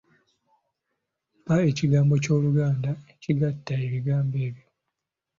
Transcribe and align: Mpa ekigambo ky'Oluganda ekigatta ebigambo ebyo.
Mpa 1.41 1.55
ekigambo 1.69 2.13
ky'Oluganda 2.23 2.91
ekigatta 3.13 3.73
ebigambo 3.85 4.35
ebyo. 4.47 4.67